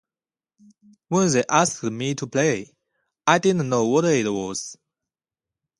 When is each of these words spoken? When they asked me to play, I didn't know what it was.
When 1.09 1.31
they 1.31 1.43
asked 1.47 1.83
me 1.83 2.15
to 2.15 2.25
play, 2.25 2.75
I 3.27 3.37
didn't 3.37 3.69
know 3.69 3.85
what 3.85 4.05
it 4.05 4.27
was. 4.27 4.75